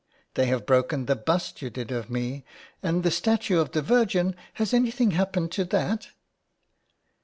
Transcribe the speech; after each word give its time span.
They 0.33 0.47
have 0.47 0.65
broken 0.65 1.05
the 1.05 1.15
bust 1.15 1.61
you 1.61 1.69
did 1.69 1.91
of 1.91 2.09
me. 2.09 2.43
And 2.81 3.03
the 3.03 3.11
statue 3.11 3.59
of 3.59 3.71
the 3.73 3.83
Virgin— 3.83 4.35
has 4.55 4.73
anything 4.73 5.11
happened 5.11 5.51
to 5.51 5.65
that 5.65 6.07